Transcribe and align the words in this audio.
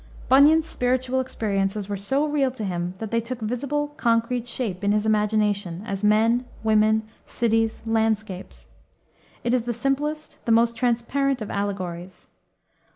Bunyan's 0.29 0.65
spiritual 0.65 1.19
experiences 1.19 1.87
were 1.87 1.95
so 1.95 2.25
real 2.25 2.49
to 2.49 2.63
him 2.63 2.95
that 2.97 3.11
they 3.11 3.21
took 3.21 3.39
visible 3.39 3.89
concrete 3.97 4.47
shape 4.47 4.83
in 4.83 4.93
his 4.93 5.05
imagination 5.05 5.83
as 5.85 6.03
men, 6.03 6.45
women, 6.63 7.03
cities, 7.27 7.83
landscapes. 7.85 8.67
It 9.43 9.53
is 9.53 9.61
the 9.61 9.73
simplest, 9.73 10.43
the 10.45 10.51
most 10.51 10.75
transparent 10.75 11.39
of 11.39 11.51
allegories. 11.51 12.25